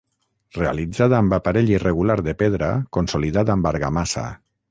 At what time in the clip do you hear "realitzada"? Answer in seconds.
0.57-1.17